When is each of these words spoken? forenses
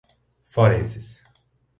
forenses 0.49 1.21